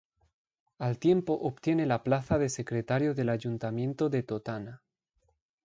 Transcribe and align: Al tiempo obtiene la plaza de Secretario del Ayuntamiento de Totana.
Al 0.79 0.97
tiempo 0.97 1.31
obtiene 1.33 1.85
la 1.85 2.01
plaza 2.03 2.39
de 2.39 2.49
Secretario 2.49 3.13
del 3.13 3.29
Ayuntamiento 3.29 4.09
de 4.09 4.23
Totana. 4.23 4.81